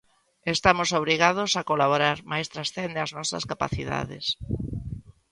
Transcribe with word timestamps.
Estamos 0.55 0.89
obrigados 0.99 1.51
a 1.55 1.65
colaborar, 1.69 2.17
mais 2.31 2.47
transcende 2.53 2.99
as 3.01 3.11
nosas 3.17 3.43
capacidades. 3.51 4.25